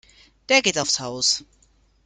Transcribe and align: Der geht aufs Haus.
Der 0.49 0.63
geht 0.63 0.79
aufs 0.79 0.99
Haus. 0.99 1.43